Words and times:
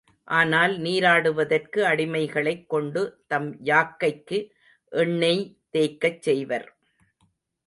ஆனால், 0.27 0.77
நீராடுவதற்கு 0.77 1.85
அடிமைகளைக் 1.85 2.65
கொண்டு 2.67 3.01
தம் 3.27 3.63
யாக்கைக்கு 3.63 4.39
எண்ணெய் 4.91 5.43
தேய்க்கச் 5.73 6.19
செய்வர். 6.19 6.67